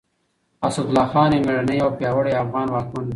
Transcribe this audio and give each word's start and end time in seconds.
اسدالله 0.67 1.05
خان 1.11 1.31
يو 1.37 1.45
مېړنی 1.47 1.77
او 1.85 1.89
پياوړی 1.97 2.33
افغان 2.43 2.67
واکمن 2.71 2.97
و. 3.07 3.09